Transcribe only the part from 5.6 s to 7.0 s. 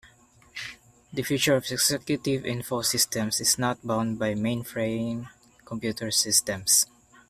computer systems.